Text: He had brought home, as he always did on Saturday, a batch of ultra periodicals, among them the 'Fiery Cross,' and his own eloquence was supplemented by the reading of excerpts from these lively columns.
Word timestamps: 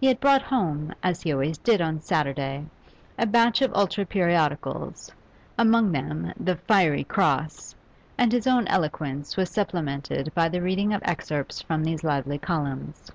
He 0.00 0.06
had 0.06 0.20
brought 0.20 0.42
home, 0.42 0.94
as 1.02 1.22
he 1.22 1.32
always 1.32 1.58
did 1.58 1.80
on 1.80 2.00
Saturday, 2.00 2.64
a 3.18 3.26
batch 3.26 3.60
of 3.60 3.74
ultra 3.74 4.06
periodicals, 4.06 5.10
among 5.58 5.90
them 5.90 6.32
the 6.38 6.54
'Fiery 6.54 7.02
Cross,' 7.02 7.74
and 8.16 8.30
his 8.30 8.46
own 8.46 8.68
eloquence 8.68 9.36
was 9.36 9.50
supplemented 9.50 10.32
by 10.32 10.48
the 10.48 10.62
reading 10.62 10.94
of 10.94 11.02
excerpts 11.04 11.60
from 11.60 11.82
these 11.82 12.04
lively 12.04 12.38
columns. 12.38 13.10